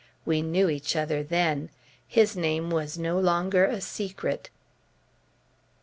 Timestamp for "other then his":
0.95-2.35